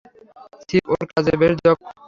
[0.67, 1.83] Sick ওর কাজে বেশ দক্ষ।